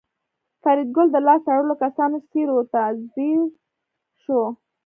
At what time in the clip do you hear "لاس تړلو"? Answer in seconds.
1.27-1.73